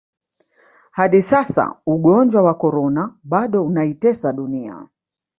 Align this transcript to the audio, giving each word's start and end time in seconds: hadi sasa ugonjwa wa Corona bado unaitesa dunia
hadi 0.91 1.21
sasa 1.21 1.75
ugonjwa 1.85 2.41
wa 2.43 2.53
Corona 2.53 3.15
bado 3.23 3.65
unaitesa 3.65 4.33
dunia 4.33 4.87